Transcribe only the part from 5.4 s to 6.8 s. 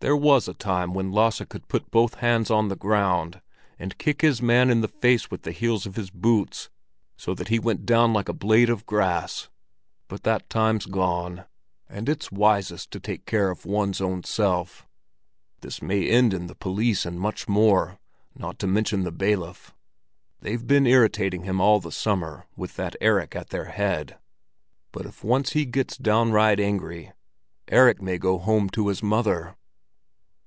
the heels of his boots